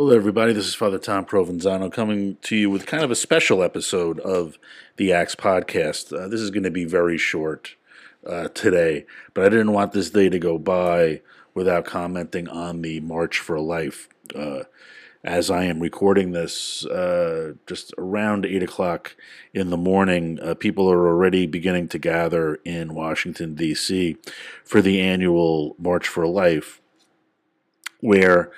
Hello, 0.00 0.16
everybody. 0.16 0.54
This 0.54 0.66
is 0.66 0.74
Father 0.74 0.96
Tom 0.98 1.26
Provenzano 1.26 1.92
coming 1.92 2.38
to 2.40 2.56
you 2.56 2.70
with 2.70 2.86
kind 2.86 3.04
of 3.04 3.10
a 3.10 3.14
special 3.14 3.62
episode 3.62 4.18
of 4.20 4.58
the 4.96 5.12
Acts 5.12 5.34
podcast. 5.34 6.10
Uh, 6.10 6.26
this 6.26 6.40
is 6.40 6.50
going 6.50 6.62
to 6.62 6.70
be 6.70 6.86
very 6.86 7.18
short 7.18 7.74
uh, 8.26 8.48
today, 8.48 9.04
but 9.34 9.44
I 9.44 9.50
didn't 9.50 9.74
want 9.74 9.92
this 9.92 10.08
day 10.08 10.30
to 10.30 10.38
go 10.38 10.56
by 10.56 11.20
without 11.52 11.84
commenting 11.84 12.48
on 12.48 12.80
the 12.80 13.00
March 13.00 13.40
for 13.40 13.60
Life. 13.60 14.08
Uh, 14.34 14.62
as 15.22 15.50
I 15.50 15.64
am 15.64 15.80
recording 15.80 16.32
this, 16.32 16.86
uh, 16.86 17.52
just 17.66 17.92
around 17.98 18.46
8 18.46 18.62
o'clock 18.62 19.14
in 19.52 19.68
the 19.68 19.76
morning, 19.76 20.40
uh, 20.40 20.54
people 20.54 20.90
are 20.90 21.08
already 21.08 21.46
beginning 21.46 21.88
to 21.88 21.98
gather 21.98 22.54
in 22.64 22.94
Washington, 22.94 23.54
D.C. 23.54 24.16
for 24.64 24.80
the 24.80 24.98
annual 24.98 25.76
March 25.78 26.08
for 26.08 26.26
Life, 26.26 26.80
where 28.00 28.50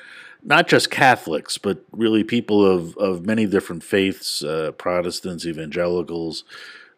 not 0.44 0.68
just 0.68 0.90
Catholics, 0.90 1.58
but 1.58 1.84
really 1.92 2.24
people 2.24 2.64
of, 2.64 2.96
of 2.96 3.24
many 3.24 3.46
different 3.46 3.82
faiths 3.82 4.42
uh, 4.42 4.72
Protestants, 4.72 5.46
evangelicals, 5.46 6.44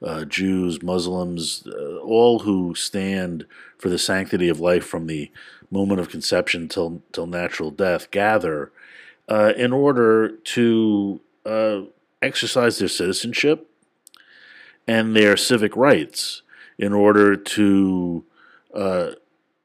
uh, 0.03 0.25
Jews, 0.25 0.83
Muslims, 0.83 1.67
uh, 1.67 1.99
all 1.99 2.41
who 2.41 2.75
stand 2.75 3.47
for 3.79 3.89
the 3.89 3.99
sanctity 3.99 4.49
of 4.49 4.61
life 4.61 4.85
from 4.85 5.07
the 5.07 5.31
moment 5.71 6.01
of 6.01 6.09
conception 6.09 6.69
till, 6.69 7.03
till 7.13 7.27
natural 7.27 7.71
death 7.71 8.11
gather 8.11 8.73
uh, 9.29 9.53
in 9.57 9.73
order 9.73 10.29
to 10.29 11.21
uh, 11.45 11.81
exercise 12.23 12.79
their 12.79 12.89
citizenship 12.89 13.71
and 14.87 15.17
their 15.17 15.37
civic 15.37 15.77
rights 15.77 16.43
in 16.79 16.93
order 16.93 17.37
to 17.37 18.25
uh, 18.75 19.13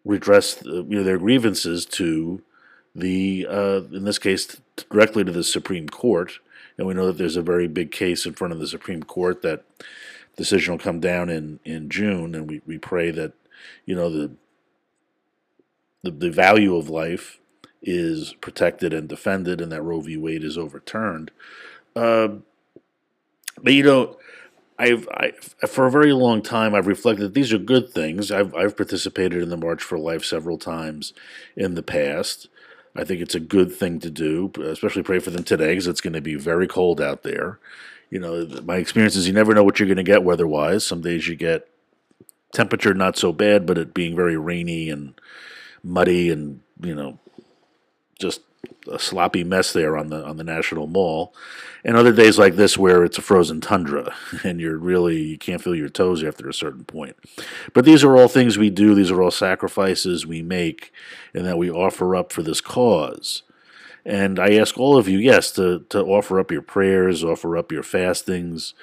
redress 0.06 0.62
you 0.66 0.84
know, 0.84 1.04
their 1.04 1.18
grievances 1.18 1.86
to 1.86 2.42
the 2.96 3.48
uh, 3.50 3.82
in 3.92 4.04
this 4.04 4.20
case 4.20 4.60
directly 4.90 5.24
to 5.24 5.32
the 5.32 5.44
Supreme 5.44 5.90
Court, 5.90 6.40
and 6.78 6.88
we 6.88 6.94
know 6.94 7.08
that 7.08 7.18
there's 7.18 7.38
a 7.38 7.42
very 7.42 7.68
big 7.68 7.92
case 7.92 8.26
in 8.26 8.34
front 8.34 8.54
of 8.54 8.60
the 8.60 8.68
Supreme 8.68 9.04
Court 9.04 9.42
that 9.42 9.64
decision 10.36 10.74
will 10.74 10.80
come 10.80 11.00
down 11.00 11.30
in 11.30 11.60
in 11.66 11.90
June, 11.90 12.36
and 12.36 12.50
we, 12.50 12.62
we 12.66 12.78
pray 12.78 13.12
that 13.12 13.34
you 13.86 13.96
know 13.96 14.10
the 14.10 14.32
the, 16.04 16.12
the 16.12 16.32
value 16.32 16.76
of 16.76 16.90
life 16.90 17.40
is 17.82 18.34
protected 18.42 18.94
and 18.94 19.08
defended, 19.08 19.62
and 19.62 19.72
that 19.72 19.84
Roe 19.84 20.02
v. 20.02 20.18
Wade 20.18 20.44
is 20.44 20.58
overturned. 20.58 21.32
Uh, 21.96 22.30
but 23.62 23.74
you 23.74 23.84
know, 23.84 24.18
I've 24.78 25.08
I, 25.10 25.32
for 25.68 25.86
a 25.86 25.92
very 25.92 26.14
long 26.14 26.42
time 26.42 26.74
I've 26.74 26.88
reflected 26.88 27.24
that 27.26 27.34
these 27.34 27.54
are 27.54 27.58
good 27.60 27.90
things. 27.90 28.32
I've 28.32 28.56
I've 28.56 28.78
participated 28.78 29.44
in 29.44 29.50
the 29.50 29.58
March 29.58 29.84
for 29.84 30.00
Life 30.00 30.24
several 30.26 30.58
times 30.58 31.14
in 31.56 31.76
the 31.76 31.84
past. 31.84 32.48
I 32.96 33.04
think 33.04 33.22
it's 33.22 33.36
a 33.36 33.40
good 33.40 33.72
thing 33.72 34.00
to 34.00 34.10
do, 34.10 34.52
especially 34.64 35.04
pray 35.04 35.20
for 35.20 35.30
them 35.30 35.44
today 35.44 35.70
because 35.70 35.88
it's 35.88 36.02
going 36.02 36.14
to 36.14 36.22
be 36.22 36.36
very 36.36 36.68
cold 36.68 37.00
out 37.00 37.24
there. 37.24 37.60
You 38.10 38.20
know, 38.20 38.48
my 38.64 38.78
experience 38.78 39.16
is 39.16 39.28
you 39.28 39.34
never 39.34 39.54
know 39.54 39.64
what 39.64 39.80
you're 39.80 39.88
going 39.88 39.98
to 39.98 40.04
get 40.04 40.24
weather 40.24 40.48
wise. 40.48 40.86
Some 40.86 41.02
days 41.02 41.28
you 41.28 41.36
get 41.36 41.70
temperature 42.54 42.94
not 42.94 43.18
so 43.18 43.32
bad, 43.32 43.66
but 43.66 43.78
it 43.78 43.94
being 43.94 44.16
very 44.16 44.36
rainy 44.36 44.90
and 44.90 45.14
muddy 45.84 46.32
and, 46.32 46.62
you 46.82 46.96
know, 46.96 47.20
just 48.20 48.42
a 48.92 49.00
sloppy 49.00 49.44
mess 49.44 49.74
there 49.74 49.98
on 49.98 50.10
the 50.10 50.24
on 50.26 50.38
the 50.38 50.44
National 50.44 50.88
Mall, 50.88 51.34
and 51.84 51.96
other 51.96 52.12
days 52.12 52.38
like 52.38 52.56
this 52.56 52.78
where 52.78 53.04
it's 53.04 53.18
a 53.18 53.22
frozen 53.22 53.62
tundra 53.62 54.16
and 54.44 54.60
you're 54.60 54.78
really 54.78 55.22
you 55.22 55.38
can't 55.38 55.62
feel 55.62 55.76
your 55.76 55.90
toes 55.90 56.24
after 56.24 56.48
a 56.48 56.54
certain 56.54 56.86
point. 56.86 57.16
But 57.74 57.86
these 57.86 58.04
are 58.04 58.16
all 58.18 58.28
things 58.28 58.58
we 58.58 58.70
do. 58.70 58.96
These 58.96 59.12
are 59.12 59.22
all 59.22 59.32
sacrifices 59.32 60.26
we 60.26 60.42
make, 60.42 60.92
and 61.34 61.46
that 61.46 61.58
we 61.58 61.70
offer 61.70 62.16
up 62.16 62.32
for 62.32 62.44
this 62.44 62.62
cause. 62.62 63.44
And 64.10 64.40
I 64.40 64.56
ask 64.56 64.80
all 64.80 64.98
of 64.98 65.08
you, 65.08 65.20
yes, 65.20 65.52
to 65.52 65.86
to 65.90 66.04
offer 66.04 66.40
up 66.40 66.50
your 66.52 66.64
prayers, 66.64 67.24
offer 67.24 67.56
up 67.56 67.72
your 67.72 67.84
fastings, 67.84 68.74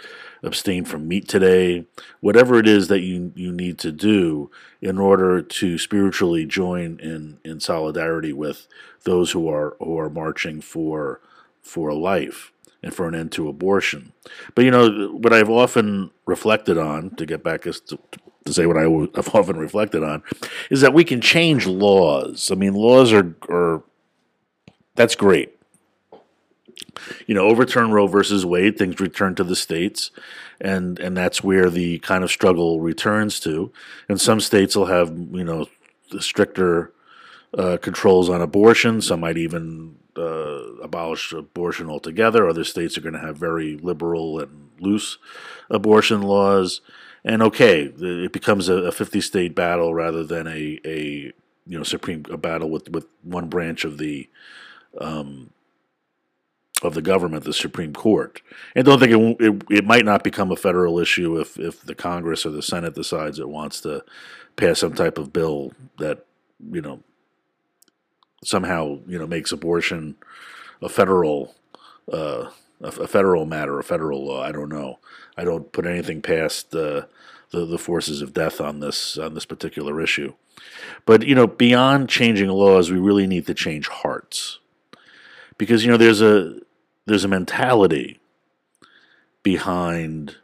abstain 0.41 0.85
from 0.85 1.09
meat 1.09 1.27
today, 1.27 1.85
whatever 2.21 2.61
it 2.61 2.69
is 2.69 2.87
that 2.87 3.01
you, 3.01 3.33
you 3.35 3.51
need 3.51 3.77
to 3.81 3.91
do 3.91 4.53
in 4.81 4.99
order 4.99 5.43
to 5.43 5.79
spiritually 5.79 6.47
join 6.47 7.01
in, 7.01 7.39
in 7.45 7.59
solidarity 7.59 8.33
with 8.33 8.69
those 9.03 9.33
who 9.33 9.49
are 9.49 9.77
who 9.81 9.99
are 9.99 10.09
marching 10.09 10.61
for 10.61 11.21
for 11.61 11.93
life 11.93 12.53
and 12.81 12.95
for 12.95 13.09
an 13.09 13.17
end 13.17 13.33
to 13.33 13.49
abortion. 13.49 14.13
But 14.55 14.65
you 14.65 14.71
know 14.71 15.09
what 15.09 15.33
I've 15.33 15.51
often 15.51 16.13
reflected 16.27 16.79
on 16.79 17.11
to 17.17 17.27
get 17.27 17.43
back 17.43 17.63
to, 17.63 17.73
to 17.73 18.53
say 18.53 18.67
what 18.67 18.77
I've 18.77 19.35
often 19.35 19.57
reflected 19.57 20.05
on 20.05 20.23
is 20.71 20.83
that 20.83 20.95
we 20.95 21.03
can 21.03 21.21
change 21.21 21.67
laws. 21.67 22.53
I 22.53 22.55
mean, 22.55 22.75
laws 22.75 23.13
are 23.13 23.35
are 23.51 23.83
that's 24.97 25.15
great 25.15 25.57
you 27.27 27.35
know, 27.35 27.47
overturn 27.47 27.91
Roe 27.91 28.07
versus 28.07 28.45
Wade, 28.45 28.79
things 28.79 29.01
return 29.01 29.35
to 29.37 29.45
the 29.45 29.57
states, 29.57 30.11
and 30.61 30.99
and 30.99 31.17
that's 31.17 31.43
where 31.43 31.71
the 31.71 31.99
kind 32.01 32.25
of 32.25 32.31
struggle 32.31 32.81
returns 32.81 33.41
to. 33.41 33.73
And 34.09 34.21
some 34.21 34.41
states 34.41 34.77
will 34.77 34.87
have 34.87 35.11
you 35.11 35.45
know 35.45 35.67
stricter 36.19 36.93
uh, 37.57 37.79
controls 37.81 38.29
on 38.29 38.41
abortion. 38.41 39.01
Some 39.01 39.21
might 39.21 39.37
even 39.37 39.97
uh, 40.17 40.77
abolish 40.83 41.33
abortion 41.33 41.89
altogether. 41.89 42.49
Other 42.49 42.65
states 42.65 42.97
are 42.97 43.03
going 43.03 43.15
to 43.15 43.21
have 43.21 43.37
very 43.37 43.77
liberal 43.77 44.41
and 44.41 44.71
loose 44.81 45.19
abortion 45.71 46.23
laws. 46.23 46.81
And 47.25 47.43
okay, 47.43 47.93
it 47.99 48.33
becomes 48.33 48.69
a, 48.69 48.93
50 48.93 49.21
state 49.21 49.55
battle 49.57 49.93
rather 49.93 50.23
than 50.23 50.47
a, 50.47 50.81
a 50.85 51.33
you 51.67 51.77
know 51.77 51.83
supreme 51.83 52.25
a 52.31 52.37
battle 52.37 52.71
with, 52.71 52.89
with 52.91 53.07
one 53.23 53.49
branch 53.49 53.85
of 53.85 53.99
the 53.99 54.29
um, 55.01 55.51
of 56.83 56.95
the 56.95 57.03
government, 57.03 57.45
the 57.45 57.53
Supreme 57.53 57.93
Court. 57.93 58.43
And 58.75 58.85
don't 58.85 58.99
think 59.01 59.13
it, 59.13 59.45
it, 59.45 59.63
it 59.79 59.85
might 59.85 60.05
not 60.05 60.23
become 60.23 60.53
a 60.53 60.57
federal 60.57 60.99
issue 60.99 61.41
if 61.41 61.59
if 61.59 61.83
the 61.83 61.95
Congress 61.95 62.45
or 62.45 62.51
the 62.51 62.63
Senate 62.63 62.95
decides 62.95 63.39
it 63.39 63.49
wants 63.49 63.81
to 63.83 64.05
pass 64.57 64.81
some 64.81 64.95
type 64.95 65.19
of 65.19 65.33
bill 65.33 65.73
that 65.99 66.25
you 66.71 66.81
know 66.81 67.01
somehow 68.45 68.99
you 69.07 69.19
know 69.19 69.27
makes 69.27 69.53
abortion 69.53 70.17
a 70.83 70.89
federal 70.89 71.55
uh, 72.13 72.51
a, 72.81 72.89
a, 72.89 73.09
federal 73.09 73.47
matter, 73.47 73.79
a 73.79 73.85
federal 73.85 74.27
law. 74.27 74.43
I 74.43 74.53
don't 74.53 74.69
know. 74.69 74.99
I 75.37 75.45
don't 75.45 75.73
put 75.73 75.87
anything 75.87 76.21
past 76.23 76.75
uh, 76.75 77.07
the 77.51 77.65
the 77.65 77.79
forces 77.79 78.21
of 78.21 78.35
death 78.35 78.61
on 78.61 78.81
this 78.81 79.17
on 79.17 79.35
this 79.35 79.47
particular 79.47 80.01
issue. 80.01 80.35
But 81.07 81.25
you 81.27 81.35
know, 81.35 81.47
beyond 81.47 82.11
changing 82.11 82.49
laws, 82.49 82.91
we 82.91 82.99
really 82.99 83.27
need 83.27 83.47
to 83.47 83.55
change 83.55 83.89
hearts 83.89 84.59
because 85.59 85.85
you 85.85 85.91
know 85.91 85.97
there's 85.97 86.23
a 86.23 86.61
there's 87.07 87.25
a 87.25 87.29
mentality 87.29 88.21
behind 89.43 90.37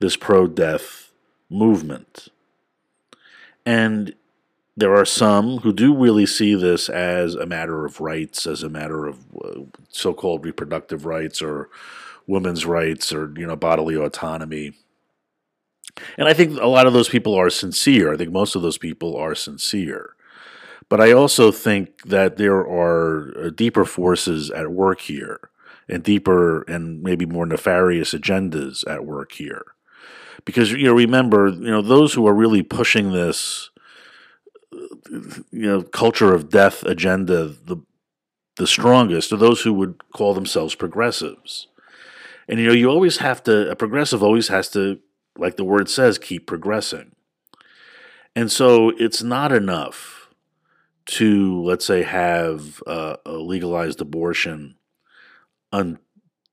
this 0.00 0.16
pro 0.16 0.46
death 0.46 1.12
movement. 1.48 2.28
And 3.64 4.14
there 4.76 4.94
are 4.94 5.04
some 5.04 5.58
who 5.58 5.72
do 5.72 5.96
really 5.96 6.26
see 6.26 6.54
this 6.54 6.88
as 6.88 7.34
a 7.34 7.46
matter 7.46 7.86
of 7.86 8.00
rights, 8.00 8.46
as 8.46 8.62
a 8.62 8.68
matter 8.68 9.06
of 9.06 9.24
uh, 9.42 9.60
so 9.88 10.12
called 10.12 10.44
reproductive 10.44 11.06
rights 11.06 11.40
or 11.40 11.70
women's 12.26 12.66
rights 12.66 13.12
or, 13.12 13.32
you 13.36 13.46
know, 13.46 13.56
bodily 13.56 13.94
autonomy. 13.94 14.72
And 16.18 16.28
I 16.28 16.34
think 16.34 16.58
a 16.60 16.66
lot 16.66 16.86
of 16.86 16.92
those 16.92 17.08
people 17.08 17.34
are 17.34 17.48
sincere. 17.48 18.12
I 18.12 18.16
think 18.16 18.32
most 18.32 18.54
of 18.54 18.62
those 18.62 18.76
people 18.76 19.16
are 19.16 19.34
sincere. 19.34 20.15
But 20.88 21.00
I 21.00 21.12
also 21.12 21.50
think 21.50 22.02
that 22.02 22.36
there 22.36 22.58
are 22.58 23.46
uh, 23.46 23.50
deeper 23.50 23.84
forces 23.84 24.50
at 24.50 24.70
work 24.70 25.00
here 25.00 25.50
and 25.88 26.02
deeper 26.02 26.62
and 26.62 27.02
maybe 27.02 27.26
more 27.26 27.46
nefarious 27.46 28.14
agendas 28.14 28.86
at 28.88 29.04
work 29.04 29.32
here. 29.32 29.64
Because 30.44 30.70
you 30.70 30.84
know, 30.84 30.92
remember, 30.92 31.48
you 31.48 31.70
know, 31.70 31.82
those 31.82 32.14
who 32.14 32.26
are 32.26 32.34
really 32.34 32.62
pushing 32.62 33.12
this 33.12 33.70
you 35.10 35.44
know, 35.52 35.82
culture 35.82 36.34
of 36.34 36.50
death 36.50 36.82
agenda 36.84 37.46
the 37.46 37.78
the 38.56 38.66
strongest 38.66 39.32
are 39.32 39.36
those 39.36 39.62
who 39.62 39.72
would 39.74 40.00
call 40.12 40.32
themselves 40.32 40.74
progressives. 40.74 41.68
And 42.48 42.58
you 42.58 42.68
know, 42.68 42.72
you 42.72 42.88
always 42.88 43.18
have 43.18 43.42
to 43.44 43.70
a 43.70 43.76
progressive 43.76 44.22
always 44.22 44.48
has 44.48 44.68
to 44.70 45.00
like 45.36 45.56
the 45.56 45.64
word 45.64 45.88
says 45.90 46.18
keep 46.18 46.46
progressing. 46.46 47.14
And 48.34 48.50
so 48.50 48.90
it's 48.98 49.22
not 49.22 49.52
enough 49.52 50.25
to 51.06 51.62
let's 51.62 51.86
say 51.86 52.02
have 52.02 52.82
uh, 52.86 53.16
a 53.24 53.32
legalized 53.32 54.00
abortion 54.00 54.76
un, 55.72 55.98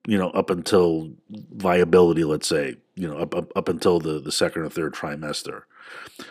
you 0.06 0.18
know, 0.18 0.30
up 0.32 0.50
until 0.50 1.12
viability, 1.30 2.24
let's 2.24 2.48
say, 2.48 2.76
you 2.96 3.08
know, 3.08 3.18
up, 3.18 3.36
up, 3.36 3.52
up 3.56 3.70
until 3.70 4.00
the, 4.00 4.20
the 4.20 4.32
second 4.32 4.64
or 4.64 4.70
third 4.70 4.94
trimester. 4.94 5.64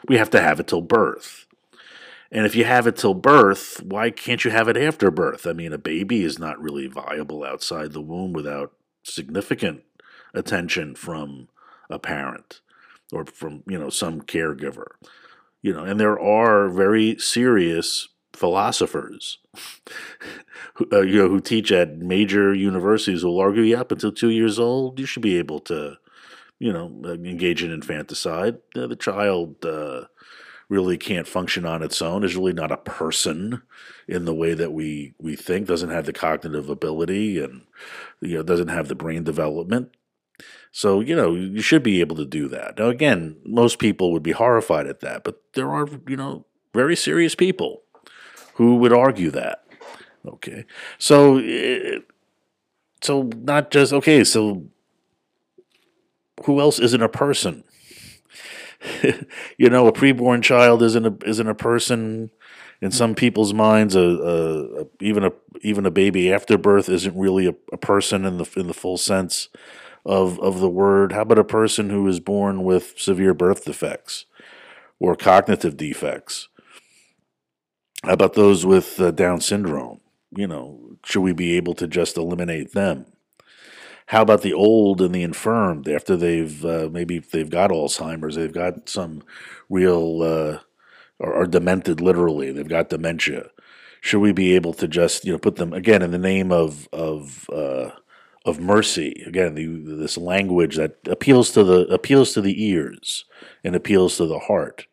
We 0.08 0.16
have 0.16 0.30
to 0.30 0.40
have 0.40 0.60
it 0.60 0.68
till 0.68 0.82
birth. 0.82 1.46
And 2.30 2.46
if 2.46 2.54
you 2.54 2.64
have 2.64 2.86
it 2.86 2.96
till 2.96 3.14
birth, 3.14 3.82
why 3.82 4.10
can't 4.10 4.44
you 4.44 4.50
have 4.50 4.68
it 4.68 4.76
after 4.76 5.10
birth? 5.10 5.46
I 5.46 5.52
mean, 5.52 5.72
a 5.72 5.78
baby 5.78 6.22
is 6.22 6.38
not 6.38 6.60
really 6.60 6.86
viable 6.86 7.44
outside 7.44 7.92
the 7.92 8.00
womb 8.00 8.32
without 8.32 8.72
significant 9.02 9.82
attention 10.32 10.94
from 10.94 11.48
a 11.90 11.98
parent 11.98 12.60
or 13.12 13.26
from, 13.26 13.62
you 13.66 13.78
know, 13.78 13.90
some 13.90 14.22
caregiver. 14.22 14.92
You 15.60 15.72
know, 15.74 15.84
and 15.84 16.00
there 16.00 16.18
are 16.18 16.68
very 16.68 17.18
serious 17.18 18.08
philosophers, 18.32 19.38
who, 20.74 20.88
uh, 20.92 21.00
you 21.00 21.18
know, 21.18 21.28
who 21.28 21.40
teach 21.40 21.72
at 21.72 21.98
major 21.98 22.54
universities 22.54 23.24
will 23.24 23.38
argue, 23.38 23.62
yeah, 23.62 23.80
up 23.80 23.92
until 23.92 24.12
two 24.12 24.30
years 24.30 24.58
old, 24.58 24.98
you 24.98 25.06
should 25.06 25.22
be 25.22 25.38
able 25.38 25.60
to, 25.60 25.96
you 26.58 26.72
know, 26.72 26.92
uh, 27.04 27.12
engage 27.12 27.62
in 27.62 27.72
infanticide. 27.72 28.58
The 28.74 28.96
child 28.96 29.64
uh, 29.64 30.04
really 30.72 30.96
can't 30.96 31.28
function 31.28 31.66
on 31.66 31.82
its 31.82 32.00
own. 32.00 32.24
Is 32.24 32.34
really 32.34 32.54
not 32.54 32.72
a 32.72 32.78
person 32.78 33.62
in 34.08 34.24
the 34.24 34.34
way 34.34 34.54
that 34.54 34.72
we 34.72 35.14
we 35.18 35.36
think. 35.36 35.66
Doesn't 35.66 35.90
have 35.90 36.06
the 36.06 36.12
cognitive 36.12 36.70
ability 36.70 37.42
and 37.42 37.62
you 38.20 38.36
know 38.36 38.42
doesn't 38.42 38.68
have 38.68 38.88
the 38.88 38.94
brain 38.94 39.22
development. 39.22 39.90
So 40.70 41.00
you 41.00 41.14
know 41.14 41.34
you 41.34 41.60
should 41.60 41.82
be 41.82 42.00
able 42.00 42.16
to 42.16 42.24
do 42.24 42.48
that. 42.48 42.78
Now 42.78 42.88
again, 42.88 43.36
most 43.44 43.78
people 43.78 44.12
would 44.12 44.22
be 44.22 44.32
horrified 44.32 44.86
at 44.86 45.00
that, 45.00 45.24
but 45.24 45.42
there 45.52 45.70
are 45.70 45.86
you 46.08 46.16
know 46.16 46.46
very 46.72 46.96
serious 46.96 47.34
people 47.34 47.82
who 48.54 48.76
would 48.76 48.92
argue 48.92 49.30
that. 49.30 49.64
Okay, 50.26 50.64
so 50.98 51.38
eh, 51.38 51.98
so 53.00 53.30
not 53.36 53.70
just 53.70 53.92
okay. 53.92 54.24
So 54.24 54.64
who 56.44 56.60
else 56.60 56.78
isn't 56.78 57.02
a 57.02 57.08
person? 57.08 57.64
you 59.58 59.70
know, 59.70 59.86
a 59.86 59.92
preborn 59.92 60.42
child 60.42 60.82
isn't 60.82 61.06
a 61.06 61.28
isn't 61.28 61.48
a 61.48 61.54
person. 61.54 62.30
In 62.80 62.90
some 62.90 63.14
people's 63.14 63.54
minds, 63.54 63.94
a, 63.94 64.00
a, 64.00 64.82
a 64.82 64.86
even 65.00 65.24
a 65.24 65.30
even 65.60 65.86
a 65.86 65.90
baby 65.90 66.32
after 66.32 66.58
birth 66.58 66.88
isn't 66.88 67.16
really 67.16 67.46
a, 67.46 67.54
a 67.72 67.76
person 67.76 68.24
in 68.24 68.38
the 68.38 68.50
in 68.56 68.66
the 68.66 68.74
full 68.74 68.98
sense 68.98 69.48
of 70.04 70.40
of 70.40 70.58
the 70.58 70.68
word. 70.68 71.12
How 71.12 71.22
about 71.22 71.38
a 71.38 71.44
person 71.44 71.90
who 71.90 72.06
is 72.08 72.18
born 72.18 72.64
with 72.64 72.94
severe 72.98 73.34
birth 73.34 73.64
defects 73.64 74.26
or 74.98 75.14
cognitive 75.14 75.76
defects? 75.76 76.48
How 78.04 78.14
about 78.14 78.34
those 78.34 78.66
with 78.66 79.00
uh, 79.00 79.12
Down 79.12 79.40
syndrome? 79.40 80.00
You 80.36 80.46
know, 80.46 80.96
should 81.04 81.20
we 81.20 81.32
be 81.32 81.56
able 81.56 81.74
to 81.74 81.86
just 81.86 82.16
eliminate 82.16 82.72
them? 82.72 83.06
How 84.06 84.22
about 84.22 84.42
the 84.42 84.52
old 84.52 85.00
and 85.00 85.14
the 85.14 85.22
infirmed 85.22 85.88
after 85.88 86.16
they've 86.16 86.64
uh, 86.64 86.88
maybe 86.90 87.20
they've 87.20 87.48
got 87.48 87.70
Alzheimer's, 87.70 88.34
they've 88.34 88.52
got 88.52 88.88
some 88.88 89.22
real 89.68 90.22
uh, 90.22 90.58
or, 91.18 91.32
or 91.32 91.46
demented 91.46 92.00
literally, 92.00 92.50
they've 92.52 92.68
got 92.68 92.90
dementia. 92.90 93.50
Should 94.00 94.20
we 94.20 94.32
be 94.32 94.54
able 94.54 94.74
to 94.74 94.88
just 94.88 95.24
you 95.24 95.32
know 95.32 95.38
put 95.38 95.56
them 95.56 95.72
again 95.72 96.02
in 96.02 96.10
the 96.10 96.18
name 96.18 96.50
of 96.50 96.88
of 96.92 97.48
uh, 97.50 97.90
of 98.44 98.58
mercy? 98.58 99.22
Again, 99.26 99.54
the, 99.54 99.66
this 99.66 100.18
language 100.18 100.76
that 100.76 100.96
appeals 101.08 101.52
to 101.52 101.62
the 101.62 101.86
appeals 101.86 102.34
to 102.34 102.40
the 102.40 102.64
ears 102.64 103.24
and 103.62 103.76
appeals 103.76 104.16
to 104.16 104.26
the 104.26 104.40
heart. 104.40 104.86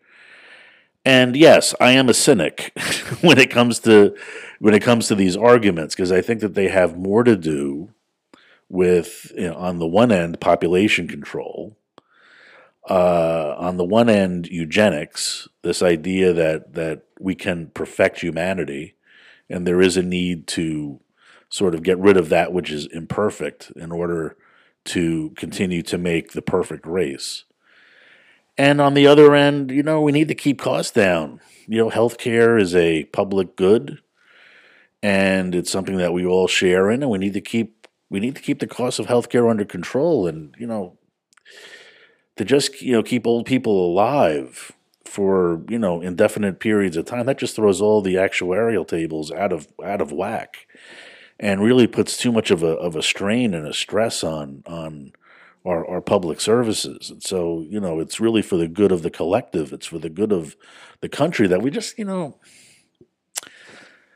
And 1.05 1.35
yes, 1.35 1.73
I 1.79 1.91
am 1.91 2.09
a 2.09 2.13
cynic 2.13 2.71
when 3.21 3.37
it 3.37 3.49
comes 3.49 3.79
to 3.81 4.15
when 4.59 4.73
it 4.73 4.83
comes 4.83 5.07
to 5.07 5.15
these 5.15 5.37
arguments 5.37 5.95
because 5.95 6.11
I 6.11 6.21
think 6.21 6.41
that 6.41 6.53
they 6.53 6.67
have 6.67 6.97
more 6.97 7.23
to 7.23 7.35
do 7.35 7.93
with 8.67 9.31
you 9.35 9.49
know, 9.49 9.55
on 9.55 9.79
the 9.79 9.87
one 9.87 10.11
end 10.11 10.39
population 10.39 11.07
control, 11.07 11.77
uh, 12.89 13.55
on 13.57 13.77
the 13.77 13.85
one 13.85 14.09
end 14.09 14.47
eugenics, 14.47 15.47
this 15.61 15.81
idea 15.81 16.33
that 16.33 16.73
that 16.73 17.03
we 17.19 17.35
can 17.35 17.67
perfect 17.67 18.21
humanity, 18.21 18.95
and 19.49 19.65
there 19.65 19.81
is 19.81 19.97
a 19.97 20.03
need 20.03 20.47
to 20.47 20.99
sort 21.49 21.73
of 21.73 21.81
get 21.81 21.97
rid 21.97 22.17
of 22.17 22.29
that 22.29 22.53
which 22.53 22.69
is 22.69 22.85
imperfect 22.87 23.71
in 23.75 23.91
order 23.91 24.37
to 24.85 25.31
continue 25.31 25.81
to 25.81 25.97
make 25.97 26.31
the 26.33 26.41
perfect 26.41 26.85
race. 26.85 27.45
And 28.59 28.81
on 28.81 28.93
the 28.93 29.07
other 29.07 29.33
end, 29.35 29.71
you 29.71 29.83
know, 29.83 30.01
we 30.01 30.11
need 30.11 30.27
to 30.27 30.35
keep 30.35 30.59
costs 30.59 30.91
down. 30.91 31.39
You 31.65 31.77
know, 31.77 31.89
healthcare 31.89 32.61
is 32.61 32.75
a 32.75 33.05
public 33.05 33.55
good 33.55 33.99
and 35.01 35.55
it's 35.55 35.71
something 35.71 35.95
that 35.95 36.11
we 36.11 36.25
all 36.25 36.49
share 36.49 36.91
in 36.91 37.01
and 37.01 37.09
we 37.09 37.19
need 37.19 37.33
to 37.35 37.41
keep 37.41 37.87
we 38.09 38.19
need 38.19 38.35
to 38.35 38.41
keep 38.41 38.59
the 38.59 38.67
cost 38.67 38.99
of 38.99 39.05
healthcare 39.05 39.49
under 39.49 39.63
control 39.63 40.27
and, 40.27 40.55
you 40.57 40.67
know, 40.67 40.97
to 42.35 42.43
just, 42.43 42.81
you 42.81 42.91
know, 42.91 43.03
keep 43.03 43.25
old 43.25 43.45
people 43.45 43.85
alive 43.85 44.73
for, 45.05 45.61
you 45.69 45.79
know, 45.79 46.01
indefinite 46.01 46.59
periods 46.59 46.97
of 46.97 47.05
time, 47.05 47.27
that 47.27 47.37
just 47.37 47.55
throws 47.55 47.79
all 47.81 48.01
the 48.01 48.15
actuarial 48.15 48.85
tables 48.85 49.31
out 49.31 49.53
of 49.53 49.69
out 49.81 50.01
of 50.01 50.11
whack 50.11 50.67
and 51.39 51.63
really 51.63 51.87
puts 51.87 52.17
too 52.17 52.33
much 52.33 52.51
of 52.51 52.61
a 52.61 52.71
of 52.71 52.97
a 52.97 53.03
strain 53.03 53.53
and 53.53 53.65
a 53.65 53.73
stress 53.73 54.21
on 54.21 54.63
on 54.65 55.13
our, 55.65 56.01
public 56.01 56.39
services. 56.39 57.09
And 57.09 57.21
so, 57.21 57.65
you 57.69 57.79
know, 57.79 57.99
it's 57.99 58.19
really 58.19 58.41
for 58.41 58.57
the 58.57 58.67
good 58.67 58.91
of 58.91 59.03
the 59.03 59.09
collective. 59.09 59.73
It's 59.73 59.85
for 59.85 59.99
the 59.99 60.09
good 60.09 60.31
of 60.31 60.55
the 61.01 61.09
country 61.09 61.47
that 61.47 61.61
we 61.61 61.69
just, 61.69 61.97
you 61.97 62.05
know, 62.05 62.37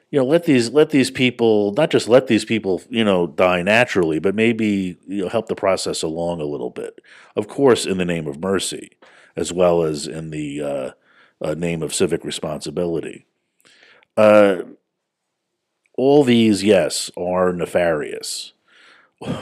you 0.10 0.20
know, 0.20 0.26
let 0.26 0.46
these 0.46 0.70
let 0.70 0.92
these 0.92 1.10
people 1.10 1.74
not 1.74 1.90
just 1.90 2.08
let 2.08 2.28
these 2.28 2.46
people, 2.46 2.84
you 2.88 3.04
know, 3.04 3.26
die 3.26 3.64
naturally, 3.64 4.20
but 4.20 4.36
maybe 4.36 4.96
you 5.08 5.24
know 5.24 5.28
help 5.28 5.48
the 5.48 5.56
process 5.56 6.04
along 6.04 6.40
a 6.40 6.46
little 6.46 6.70
bit. 6.70 7.02
Of 7.36 7.48
course, 7.48 7.88
in 7.88 7.98
the 7.98 8.06
name 8.06 8.28
of 8.28 8.40
mercy, 8.40 8.92
as 9.36 9.52
well 9.52 9.82
as 9.82 10.06
in 10.06 10.30
the 10.30 10.62
uh, 10.62 10.92
uh, 11.42 11.56
name 11.56 11.82
of 11.82 11.96
civic 11.96 12.24
responsibility. 12.24 13.26
Uh, 14.16 14.58
all 15.98 16.24
these, 16.24 16.64
yes, 16.64 17.10
are 17.18 17.52
nefarious 17.52 18.53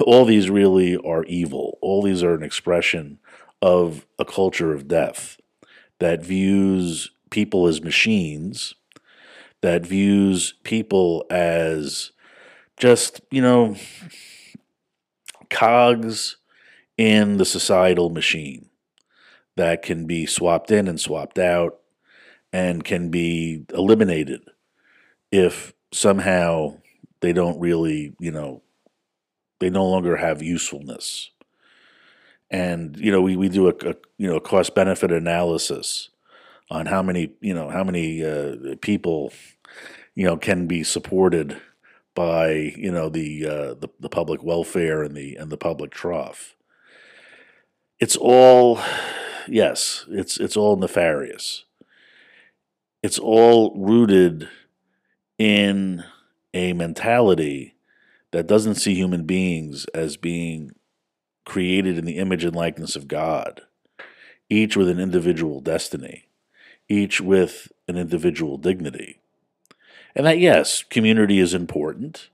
all 0.05 0.25
these 0.25 0.49
really 0.49 0.97
are 0.97 1.23
evil. 1.25 1.77
All 1.81 2.01
these 2.01 2.23
are 2.23 2.33
an 2.33 2.43
expression 2.43 3.19
of 3.61 4.05
a 4.17 4.25
culture 4.25 4.73
of 4.73 4.87
death 4.87 5.37
that 5.99 6.23
views 6.23 7.11
people 7.29 7.67
as 7.67 7.81
machines, 7.81 8.73
that 9.61 9.85
views 9.85 10.55
people 10.63 11.25
as 11.29 12.11
just, 12.77 13.21
you 13.29 13.41
know, 13.41 13.75
cogs 15.49 16.37
in 16.97 17.37
the 17.37 17.45
societal 17.45 18.09
machine 18.09 18.69
that 19.57 19.81
can 19.81 20.07
be 20.07 20.25
swapped 20.25 20.71
in 20.71 20.87
and 20.87 20.99
swapped 20.99 21.37
out 21.37 21.79
and 22.53 22.83
can 22.83 23.09
be 23.09 23.65
eliminated 23.73 24.41
if 25.31 25.73
somehow 25.91 26.75
they 27.21 27.33
don't 27.33 27.59
really, 27.59 28.13
you 28.19 28.31
know, 28.31 28.61
they 29.61 29.69
no 29.69 29.85
longer 29.85 30.17
have 30.17 30.41
usefulness. 30.41 31.29
And 32.49 32.97
you 32.97 33.11
know, 33.11 33.21
we, 33.21 33.37
we 33.37 33.47
do 33.47 33.69
a, 33.69 33.73
a 33.85 33.95
you 34.17 34.27
know 34.27 34.41
cost 34.41 34.75
benefit 34.75 35.11
analysis 35.11 36.09
on 36.69 36.87
how 36.87 37.01
many 37.01 37.31
you 37.39 37.53
know 37.53 37.69
how 37.69 37.83
many 37.85 38.25
uh, 38.25 38.75
people 38.81 39.31
you 40.15 40.25
know 40.25 40.35
can 40.35 40.67
be 40.67 40.83
supported 40.83 41.61
by 42.13 42.73
you 42.75 42.91
know 42.91 43.07
the, 43.07 43.45
uh, 43.45 43.73
the 43.75 43.87
the 43.99 44.09
public 44.09 44.43
welfare 44.43 45.03
and 45.03 45.15
the 45.15 45.37
and 45.37 45.49
the 45.49 45.57
public 45.57 45.91
trough. 45.91 46.55
It's 47.99 48.17
all 48.17 48.81
yes, 49.47 50.05
it's 50.09 50.37
it's 50.37 50.57
all 50.57 50.75
nefarious. 50.75 51.63
It's 53.03 53.19
all 53.19 53.73
rooted 53.77 54.49
in 55.37 56.03
a 56.53 56.73
mentality 56.73 57.75
that 58.31 58.47
doesn't 58.47 58.75
see 58.75 58.95
human 58.95 59.25
beings 59.25 59.85
as 59.93 60.17
being 60.17 60.71
created 61.45 61.97
in 61.97 62.05
the 62.05 62.17
image 62.17 62.43
and 62.43 62.55
likeness 62.55 62.95
of 62.95 63.07
God, 63.07 63.61
each 64.49 64.77
with 64.77 64.89
an 64.89 64.99
individual 64.99 65.59
destiny, 65.59 66.27
each 66.87 67.19
with 67.19 67.71
an 67.87 67.97
individual 67.97 68.57
dignity. 68.57 69.19
And 70.15 70.25
that, 70.25 70.39
yes, 70.39 70.83
community 70.83 71.39
is 71.39 71.53
important, 71.53 72.29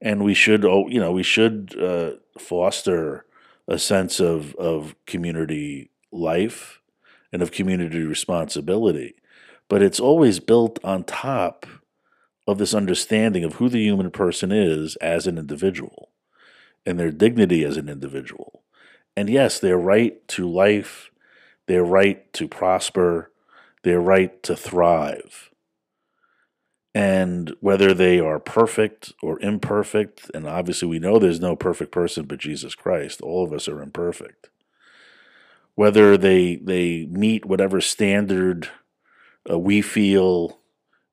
and 0.00 0.24
we 0.24 0.34
should, 0.34 0.64
oh, 0.64 0.88
you 0.88 1.00
know, 1.00 1.12
we 1.12 1.22
should 1.22 1.74
uh, 1.80 2.12
foster 2.38 3.24
a 3.68 3.78
sense 3.78 4.20
of, 4.20 4.54
of 4.54 4.94
community 5.06 5.90
life 6.12 6.80
and 7.32 7.42
of 7.42 7.50
community 7.50 8.04
responsibility. 8.04 9.14
But 9.68 9.82
it's 9.82 9.98
always 9.98 10.38
built 10.38 10.78
on 10.84 11.02
top 11.02 11.66
of 12.46 12.58
this 12.58 12.74
understanding 12.74 13.44
of 13.44 13.54
who 13.54 13.68
the 13.68 13.82
human 13.82 14.10
person 14.10 14.52
is 14.52 14.96
as 14.96 15.26
an 15.26 15.38
individual 15.38 16.10
and 16.84 16.98
their 16.98 17.10
dignity 17.10 17.64
as 17.64 17.76
an 17.76 17.88
individual. 17.88 18.62
And 19.16 19.28
yes, 19.28 19.58
their 19.58 19.78
right 19.78 20.26
to 20.28 20.48
life, 20.48 21.10
their 21.66 21.82
right 21.82 22.32
to 22.34 22.46
prosper, 22.46 23.32
their 23.82 24.00
right 24.00 24.40
to 24.44 24.54
thrive. 24.54 25.50
And 26.94 27.54
whether 27.60 27.92
they 27.92 28.20
are 28.20 28.38
perfect 28.38 29.12
or 29.22 29.40
imperfect, 29.40 30.30
and 30.32 30.46
obviously 30.46 30.88
we 30.88 30.98
know 30.98 31.18
there's 31.18 31.40
no 31.40 31.56
perfect 31.56 31.92
person 31.92 32.24
but 32.24 32.38
Jesus 32.38 32.74
Christ, 32.74 33.20
all 33.20 33.44
of 33.44 33.52
us 33.52 33.68
are 33.68 33.82
imperfect. 33.82 34.48
Whether 35.74 36.16
they, 36.16 36.56
they 36.56 37.06
meet 37.06 37.44
whatever 37.44 37.82
standard 37.82 38.70
uh, 39.50 39.58
we 39.58 39.82
feel 39.82 40.58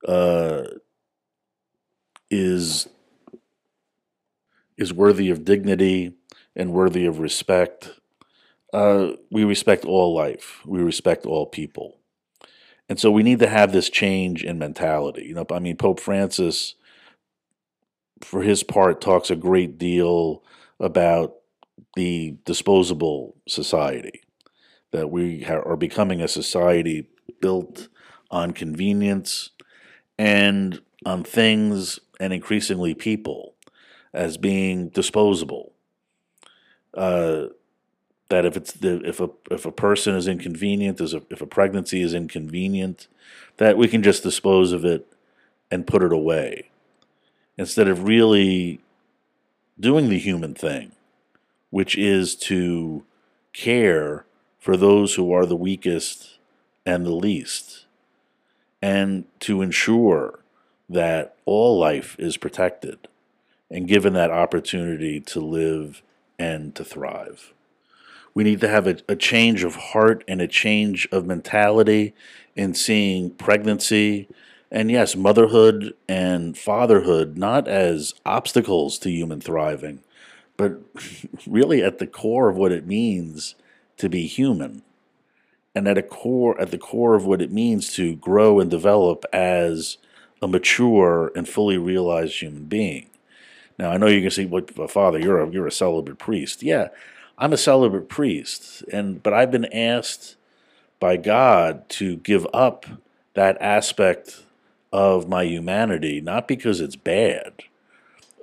uh, 0.07 0.63
is 2.29 2.87
is 4.77 4.93
worthy 4.93 5.29
of 5.29 5.45
dignity 5.45 6.13
and 6.55 6.73
worthy 6.73 7.05
of 7.05 7.19
respect. 7.19 7.91
Uh, 8.73 9.11
we 9.29 9.43
respect 9.43 9.85
all 9.85 10.13
life. 10.15 10.61
We 10.65 10.81
respect 10.81 11.25
all 11.25 11.45
people. 11.45 11.99
And 12.89 12.99
so 12.99 13.11
we 13.11 13.23
need 13.23 13.39
to 13.39 13.47
have 13.47 13.71
this 13.71 13.89
change 13.89 14.43
in 14.43 14.57
mentality. 14.57 15.23
You 15.23 15.35
know, 15.35 15.45
I 15.51 15.59
mean, 15.59 15.77
Pope 15.77 15.99
Francis, 15.99 16.75
for 18.21 18.41
his 18.41 18.63
part, 18.63 18.99
talks 18.99 19.29
a 19.29 19.35
great 19.35 19.77
deal 19.77 20.43
about 20.79 21.35
the 21.95 22.37
disposable 22.45 23.35
society, 23.47 24.21
that 24.91 25.09
we 25.09 25.45
are 25.45 25.77
becoming 25.77 26.21
a 26.21 26.27
society 26.27 27.07
built 27.39 27.87
on 28.31 28.51
convenience 28.51 29.51
and 30.17 30.81
on 31.05 31.23
things 31.23 31.99
and 32.19 32.33
increasingly 32.33 32.93
people 32.93 33.53
as 34.13 34.37
being 34.37 34.89
disposable. 34.89 35.73
Uh, 36.93 37.47
that 38.29 38.45
if 38.45 38.55
it's 38.55 38.71
the, 38.71 39.01
if 39.05 39.19
a 39.19 39.29
if 39.51 39.65
a 39.65 39.71
person 39.71 40.15
is 40.15 40.27
inconvenient, 40.27 40.99
a, 41.01 41.21
if 41.29 41.41
a 41.41 41.45
pregnancy 41.45 42.01
is 42.01 42.13
inconvenient, 42.13 43.07
that 43.57 43.77
we 43.77 43.87
can 43.87 44.01
just 44.01 44.23
dispose 44.23 44.71
of 44.71 44.85
it 44.85 45.07
and 45.69 45.87
put 45.87 46.03
it 46.03 46.13
away, 46.13 46.69
instead 47.57 47.87
of 47.87 48.03
really 48.03 48.79
doing 49.79 50.09
the 50.09 50.19
human 50.19 50.53
thing, 50.53 50.91
which 51.69 51.97
is 51.97 52.35
to 52.35 53.03
care 53.53 54.25
for 54.59 54.77
those 54.77 55.15
who 55.15 55.31
are 55.31 55.45
the 55.45 55.55
weakest 55.55 56.37
and 56.85 57.05
the 57.05 57.11
least, 57.11 57.85
and 58.81 59.25
to 59.39 59.61
ensure 59.61 60.42
that 60.89 61.35
all 61.45 61.77
life 61.77 62.15
is 62.19 62.37
protected 62.37 63.07
and 63.69 63.87
given 63.87 64.13
that 64.13 64.31
opportunity 64.31 65.19
to 65.19 65.39
live 65.39 66.01
and 66.37 66.75
to 66.75 66.83
thrive. 66.83 67.53
We 68.33 68.43
need 68.43 68.61
to 68.61 68.67
have 68.67 68.87
a, 68.87 68.97
a 69.07 69.15
change 69.15 69.63
of 69.63 69.75
heart 69.75 70.23
and 70.27 70.41
a 70.41 70.47
change 70.47 71.07
of 71.11 71.25
mentality 71.25 72.13
in 72.55 72.73
seeing 72.73 73.31
pregnancy 73.31 74.27
and, 74.71 74.89
yes, 74.89 75.15
motherhood 75.15 75.93
and 76.09 76.57
fatherhood 76.57 77.37
not 77.37 77.67
as 77.67 78.15
obstacles 78.25 78.97
to 78.99 79.11
human 79.11 79.39
thriving, 79.39 79.99
but 80.57 80.79
really 81.47 81.83
at 81.83 81.99
the 81.99 82.07
core 82.07 82.49
of 82.49 82.57
what 82.57 82.71
it 82.71 82.87
means 82.87 83.53
to 83.97 84.09
be 84.09 84.25
human 84.25 84.81
and 85.75 85.87
at 85.87 85.97
a 85.97 86.03
core 86.03 86.59
at 86.59 86.71
the 86.71 86.77
core 86.77 87.15
of 87.15 87.25
what 87.25 87.41
it 87.41 87.51
means 87.51 87.93
to 87.93 88.15
grow 88.15 88.59
and 88.59 88.69
develop 88.69 89.25
as 89.33 89.97
a 90.43 90.47
mature 90.47 91.31
and 91.35 91.47
fully 91.47 91.77
realized 91.77 92.39
human 92.41 92.65
being. 92.65 93.09
Now 93.79 93.91
I 93.91 93.97
know 93.97 94.07
you 94.07 94.21
can 94.21 94.29
say, 94.29 94.45
"Well, 94.45 94.87
Father, 94.87 95.17
you're 95.17 95.41
a 95.41 95.49
you're 95.49 95.67
a 95.67 95.71
celibate 95.71 96.19
priest." 96.19 96.61
Yeah, 96.61 96.89
I'm 97.37 97.53
a 97.53 97.57
celibate 97.57 98.09
priest, 98.09 98.83
and 98.91 99.23
but 99.23 99.33
I've 99.33 99.51
been 99.51 99.73
asked 99.73 100.35
by 100.99 101.17
God 101.17 101.87
to 101.89 102.17
give 102.17 102.45
up 102.53 102.85
that 103.33 103.57
aspect 103.61 104.43
of 104.91 105.27
my 105.27 105.43
humanity, 105.43 106.21
not 106.21 106.47
because 106.47 106.81
it's 106.81 106.95
bad. 106.95 107.53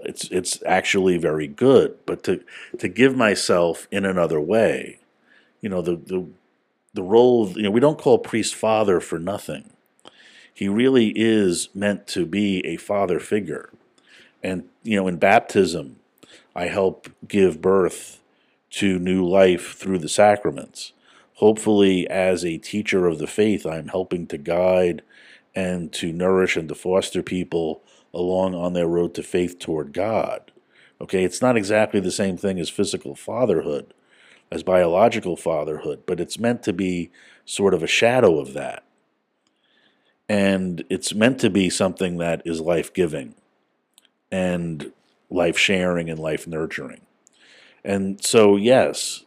It's 0.03 0.25
it's 0.31 0.63
actually 0.67 1.19
very 1.19 1.47
good, 1.47 1.99
but 2.07 2.23
to 2.25 2.43
to 2.79 2.89
give 2.89 3.15
myself 3.15 3.87
in 3.91 4.05
another 4.07 4.41
way. 4.41 4.99
You 5.61 5.69
know, 5.69 5.83
the 5.83 5.97
the 5.97 6.27
the 6.95 7.03
role 7.03 7.45
of, 7.45 7.57
you 7.57 7.63
know, 7.63 7.71
we 7.71 7.81
don't 7.81 7.99
call 7.99 8.19
priest 8.19 8.55
father 8.55 9.01
for 9.01 9.19
nothing. 9.19 9.71
He 10.61 10.69
really 10.69 11.15
is 11.17 11.71
meant 11.75 12.07
to 12.09 12.27
be 12.27 12.61
a 12.67 12.77
father 12.77 13.19
figure. 13.19 13.71
And 14.43 14.65
you 14.83 14.97
know, 14.97 15.09
in 15.09 15.17
baptism, 15.17 15.97
I 16.55 16.67
help 16.67 17.09
give 17.27 17.63
birth 17.63 18.21
to 18.73 18.99
new 18.99 19.27
life 19.27 19.73
through 19.73 20.01
the 20.01 20.09
sacraments. 20.11 20.93
Hopefully, 21.37 22.07
as 22.11 22.45
a 22.45 22.59
teacher 22.59 23.07
of 23.07 23.19
the 23.19 23.27
faith, 23.27 23.65
I'm 23.65 23.89
helping 23.89 24.27
to 24.27 24.37
guide 24.37 25.01
and 25.55 25.91
to 25.95 26.13
nourish 26.13 26.59
and 26.59 26.69
to 26.69 26.75
foster 26.75 27.23
people 27.23 27.81
along 28.13 28.55
on 28.55 28.75
their 28.75 28.87
road 28.87 29.15
to 29.15 29.23
faith 29.23 29.59
toward 29.59 29.95
God. 29.95 30.53
Okay, 31.01 31.25
it's 31.25 31.41
not 31.41 31.57
exactly 31.57 32.01
the 32.01 32.11
same 32.11 32.37
thing 32.37 32.61
as 32.61 32.69
physical 32.69 33.15
fatherhood, 33.15 33.95
as 34.51 34.63
biological 34.63 35.39
fatherhood, 35.39 36.03
but 36.05 36.21
it's 36.21 36.39
meant 36.39 36.63
to 36.65 36.75
be 36.75 37.11
sort 37.47 37.73
of 37.73 37.83
a 37.83 37.87
shadow 37.87 38.39
of 38.39 38.53
that. 38.53 38.85
And 40.31 40.85
it's 40.89 41.13
meant 41.13 41.41
to 41.41 41.51
be 41.51 41.69
something 41.69 42.19
that 42.19 42.43
is 42.45 42.61
life 42.61 42.95
giving 42.95 43.35
and 44.31 44.93
life 45.29 45.59
sharing 45.59 46.09
and 46.09 46.21
life 46.21 46.47
nurturing. 46.47 47.01
And 47.85 48.25
so, 48.25 48.55
yes, 48.55 49.25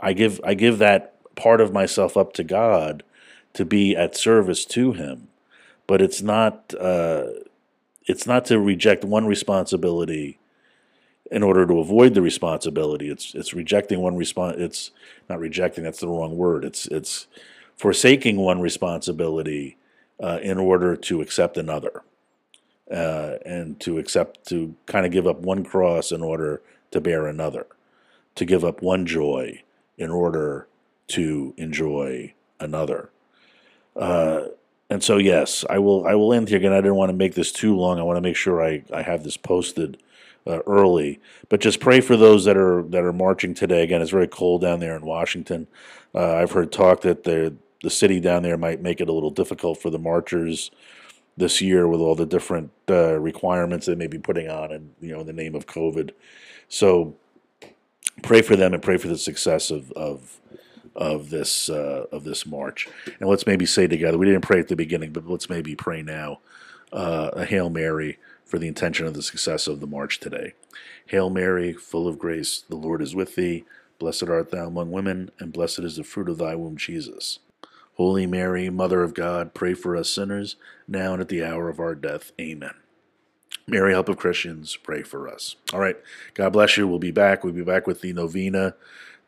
I 0.00 0.14
give 0.14 0.40
I 0.42 0.54
give 0.54 0.78
that 0.78 1.14
part 1.36 1.60
of 1.60 1.72
myself 1.72 2.16
up 2.16 2.32
to 2.32 2.42
God 2.42 3.04
to 3.52 3.64
be 3.64 3.94
at 3.94 4.16
service 4.16 4.64
to 4.64 4.92
Him, 4.92 5.28
but 5.86 6.02
it's 6.02 6.20
not 6.20 6.74
uh, 6.74 7.26
it's 8.04 8.26
not 8.26 8.44
to 8.46 8.58
reject 8.58 9.04
one 9.04 9.28
responsibility 9.28 10.40
in 11.30 11.44
order 11.44 11.64
to 11.64 11.78
avoid 11.78 12.14
the 12.14 12.22
responsibility. 12.22 13.08
It's 13.08 13.36
it's 13.36 13.54
rejecting 13.54 14.00
one 14.00 14.16
response. 14.16 14.56
It's 14.58 14.90
not 15.28 15.38
rejecting. 15.38 15.84
That's 15.84 16.00
the 16.00 16.08
wrong 16.08 16.36
word. 16.36 16.64
It's 16.64 16.86
it's 16.86 17.28
forsaking 17.76 18.38
one 18.38 18.60
responsibility 18.60 19.76
uh, 20.22 20.38
in 20.42 20.58
order 20.58 20.96
to 20.96 21.20
accept 21.20 21.56
another, 21.56 22.02
uh, 22.90 23.36
and 23.44 23.78
to 23.80 23.98
accept 23.98 24.46
to 24.48 24.74
kind 24.86 25.06
of 25.06 25.12
give 25.12 25.26
up 25.26 25.40
one 25.40 25.64
cross 25.64 26.12
in 26.12 26.22
order 26.22 26.62
to 26.90 27.00
bear 27.00 27.26
another, 27.26 27.66
to 28.34 28.44
give 28.44 28.64
up 28.64 28.82
one 28.82 29.06
joy 29.06 29.62
in 29.96 30.10
order 30.10 30.68
to 31.08 31.54
enjoy 31.56 32.32
another. 32.60 33.10
Uh, 33.96 34.48
and 34.90 35.02
so, 35.02 35.18
yes, 35.18 35.64
I 35.68 35.78
will. 35.78 36.06
I 36.06 36.14
will 36.14 36.32
end 36.32 36.48
here 36.48 36.58
again. 36.58 36.72
I 36.72 36.76
didn't 36.76 36.94
want 36.94 37.10
to 37.10 37.16
make 37.16 37.34
this 37.34 37.52
too 37.52 37.76
long. 37.76 37.98
I 37.98 38.02
want 38.02 38.16
to 38.16 38.22
make 38.22 38.36
sure 38.36 38.62
I, 38.62 38.82
I 38.92 39.02
have 39.02 39.22
this 39.22 39.36
posted 39.36 40.02
uh, 40.46 40.60
early. 40.66 41.20
But 41.48 41.60
just 41.60 41.78
pray 41.78 42.00
for 42.00 42.16
those 42.16 42.46
that 42.46 42.56
are 42.56 42.82
that 42.84 43.04
are 43.04 43.12
marching 43.12 43.52
today. 43.54 43.82
Again, 43.82 44.00
it's 44.00 44.10
very 44.10 44.28
cold 44.28 44.62
down 44.62 44.80
there 44.80 44.96
in 44.96 45.04
Washington. 45.04 45.66
Uh, 46.14 46.36
I've 46.36 46.52
heard 46.52 46.72
talk 46.72 47.02
that 47.02 47.24
the 47.24 47.54
the 47.82 47.90
city 47.90 48.20
down 48.20 48.42
there 48.42 48.56
might 48.56 48.82
make 48.82 49.00
it 49.00 49.08
a 49.08 49.12
little 49.12 49.30
difficult 49.30 49.80
for 49.80 49.90
the 49.90 49.98
marchers 49.98 50.70
this 51.36 51.60
year 51.60 51.86
with 51.86 52.00
all 52.00 52.16
the 52.16 52.26
different 52.26 52.72
uh, 52.90 53.18
requirements 53.18 53.86
they 53.86 53.94
may 53.94 54.08
be 54.08 54.18
putting 54.18 54.50
on, 54.50 54.72
and 54.72 54.92
you 55.00 55.12
know, 55.12 55.20
in 55.20 55.26
the 55.26 55.32
name 55.32 55.54
of 55.54 55.66
COVID. 55.66 56.10
So 56.68 57.16
pray 58.22 58.42
for 58.42 58.56
them 58.56 58.74
and 58.74 58.82
pray 58.82 58.96
for 58.96 59.08
the 59.08 59.18
success 59.18 59.70
of 59.70 59.92
of 59.92 60.40
of 60.96 61.30
this 61.30 61.70
uh, 61.70 62.06
of 62.10 62.24
this 62.24 62.44
march. 62.44 62.88
And 63.20 63.28
let's 63.28 63.46
maybe 63.46 63.66
say 63.66 63.86
together. 63.86 64.18
We 64.18 64.26
didn't 64.26 64.42
pray 64.42 64.58
at 64.58 64.68
the 64.68 64.76
beginning, 64.76 65.12
but 65.12 65.28
let's 65.28 65.48
maybe 65.48 65.74
pray 65.74 66.02
now. 66.02 66.40
Uh, 66.92 67.30
a 67.34 67.44
hail 67.44 67.70
Mary 67.70 68.18
for 68.44 68.58
the 68.58 68.66
intention 68.66 69.06
of 69.06 69.14
the 69.14 69.22
success 69.22 69.68
of 69.68 69.80
the 69.80 69.86
march 69.86 70.20
today. 70.20 70.54
Hail 71.06 71.28
Mary, 71.28 71.74
full 71.74 72.08
of 72.08 72.18
grace, 72.18 72.64
the 72.68 72.76
Lord 72.76 73.02
is 73.02 73.14
with 73.14 73.34
thee. 73.34 73.64
Blessed 73.98 74.28
art 74.28 74.50
thou 74.50 74.66
among 74.66 74.90
women, 74.90 75.30
and 75.38 75.52
blessed 75.52 75.80
is 75.80 75.96
the 75.96 76.04
fruit 76.04 76.28
of 76.28 76.38
thy 76.38 76.54
womb, 76.54 76.76
Jesus. 76.76 77.40
Holy 77.98 78.26
Mary, 78.26 78.70
Mother 78.70 79.02
of 79.02 79.12
God, 79.12 79.54
pray 79.54 79.74
for 79.74 79.96
us 79.96 80.08
sinners, 80.08 80.54
now 80.86 81.12
and 81.14 81.20
at 81.20 81.28
the 81.28 81.42
hour 81.42 81.68
of 81.68 81.80
our 81.80 81.96
death. 81.96 82.30
Amen. 82.40 82.74
Mary, 83.66 83.92
help 83.92 84.08
of 84.08 84.16
Christians, 84.16 84.76
pray 84.76 85.02
for 85.02 85.28
us. 85.28 85.56
All 85.72 85.80
right. 85.80 85.96
God 86.34 86.52
bless 86.52 86.76
you. 86.76 86.86
We'll 86.86 87.00
be 87.00 87.10
back. 87.10 87.42
We'll 87.42 87.52
be 87.52 87.64
back 87.64 87.88
with 87.88 88.00
the 88.00 88.12
novena 88.12 88.76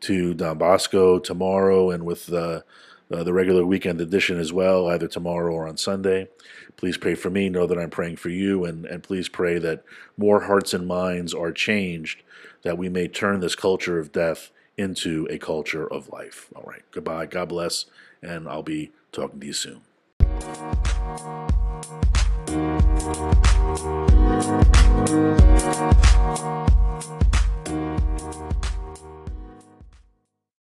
to 0.02 0.34
Don 0.34 0.56
Bosco 0.56 1.18
tomorrow 1.18 1.90
and 1.90 2.06
with 2.06 2.26
the, 2.26 2.64
uh, 3.12 3.24
the 3.24 3.32
regular 3.32 3.66
weekend 3.66 4.00
edition 4.00 4.38
as 4.38 4.52
well, 4.52 4.88
either 4.88 5.08
tomorrow 5.08 5.52
or 5.52 5.66
on 5.66 5.76
Sunday. 5.76 6.28
Please 6.76 6.96
pray 6.96 7.16
for 7.16 7.28
me. 7.28 7.48
Know 7.50 7.66
that 7.66 7.76
I'm 7.76 7.90
praying 7.90 8.16
for 8.16 8.30
you. 8.30 8.64
And, 8.64 8.86
and 8.86 9.02
please 9.02 9.28
pray 9.28 9.58
that 9.58 9.82
more 10.16 10.42
hearts 10.42 10.72
and 10.72 10.86
minds 10.86 11.34
are 11.34 11.52
changed, 11.52 12.22
that 12.62 12.78
we 12.78 12.88
may 12.88 13.08
turn 13.08 13.40
this 13.40 13.56
culture 13.56 13.98
of 13.98 14.12
death 14.12 14.52
into 14.78 15.26
a 15.28 15.38
culture 15.38 15.86
of 15.92 16.08
life. 16.08 16.48
All 16.54 16.62
right. 16.62 16.82
Goodbye. 16.92 17.26
God 17.26 17.48
bless 17.48 17.86
and 18.22 18.48
I'll 18.48 18.62
be 18.62 18.92
talking 19.12 19.40
to 19.40 19.46
you 19.46 19.52
soon. 19.52 19.80